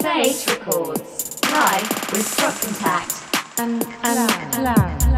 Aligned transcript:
SAH 0.00 0.46
Records. 0.48 1.38
Live 1.52 2.12
with 2.12 2.36
Drop 2.38 2.54
Contact 2.58 3.12
and, 3.58 3.84
and 4.02 4.52
Cloud. 4.54 5.09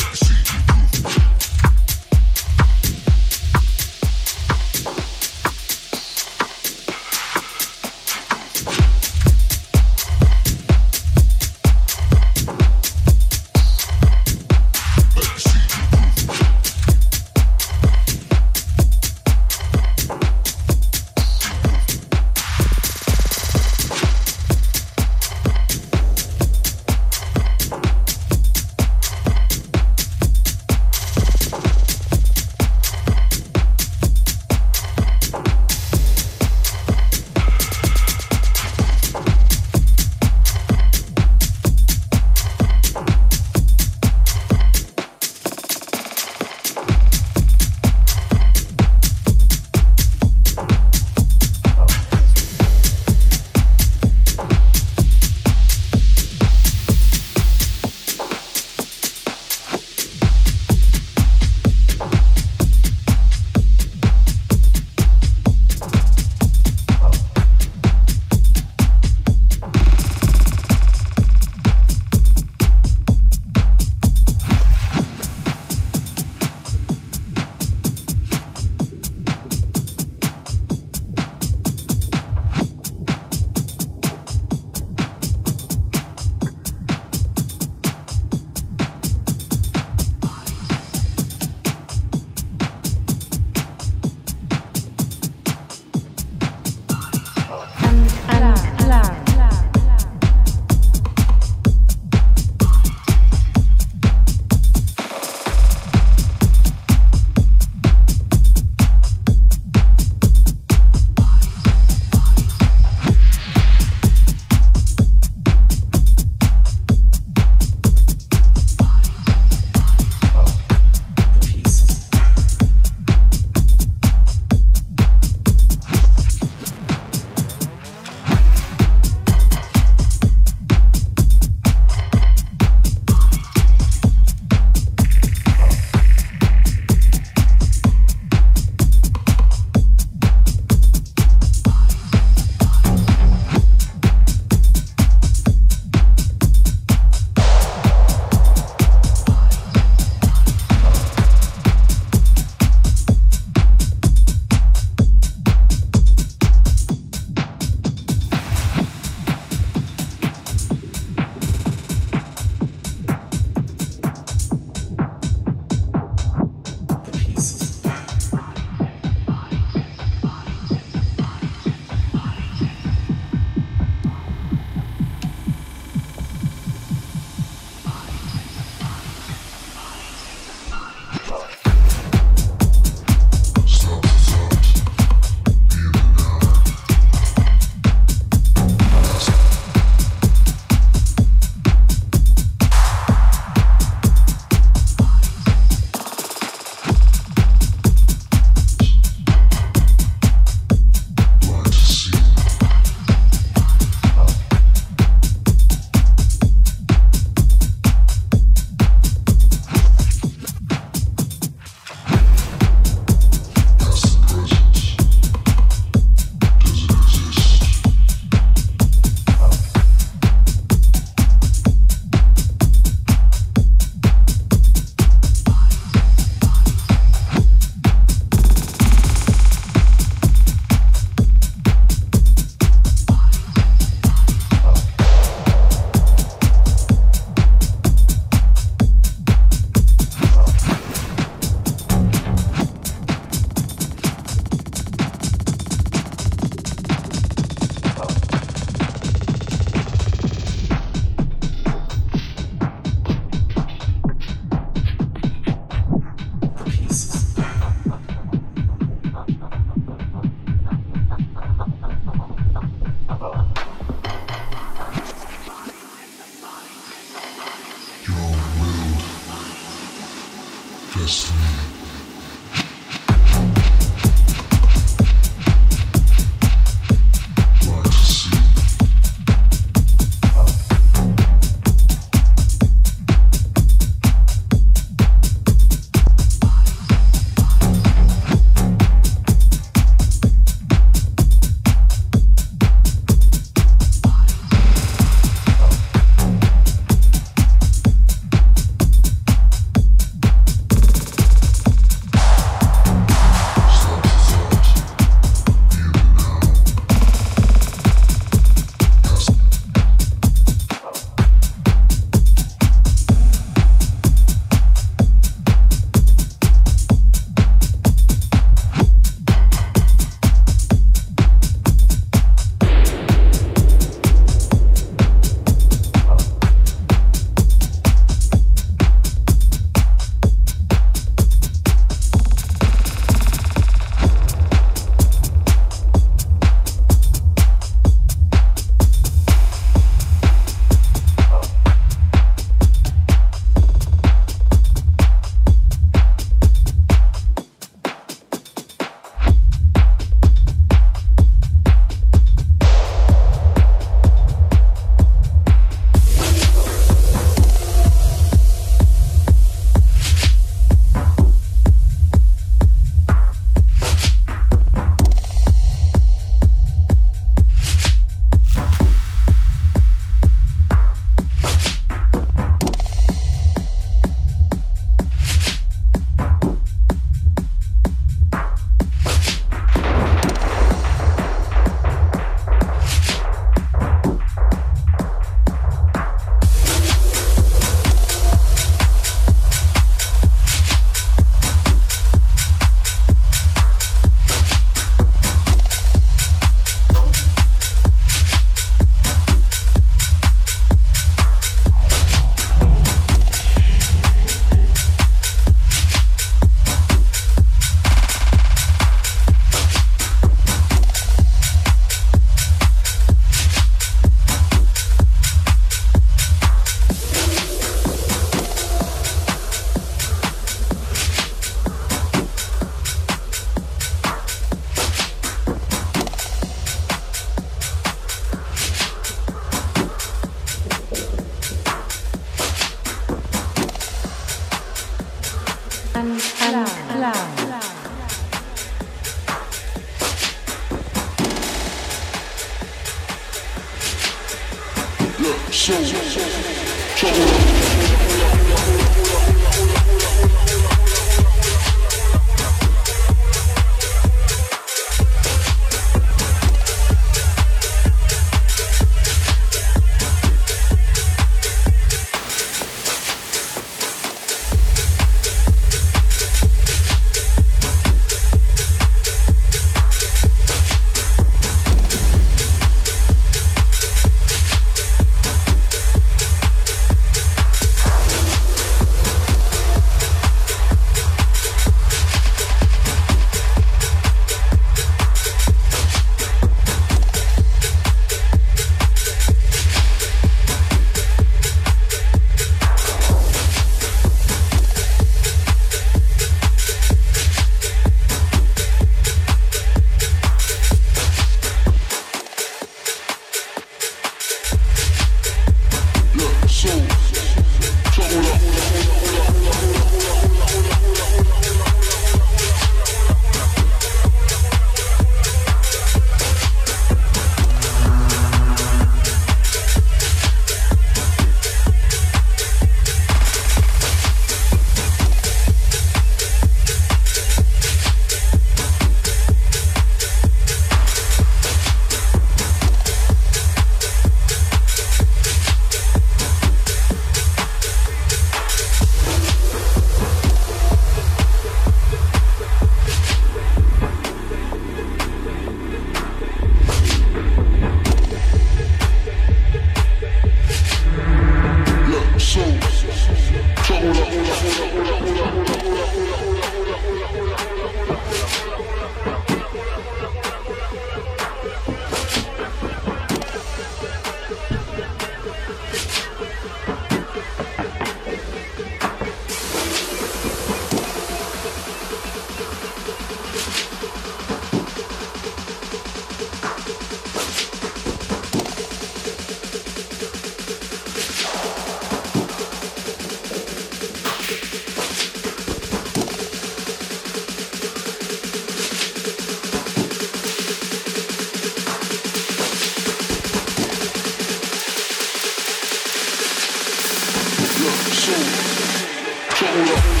two 598.01 600.00